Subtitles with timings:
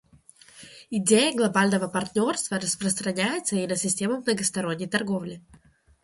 [0.89, 5.43] Идея глобального партнерства распространяется и на систему многосторонней торговли.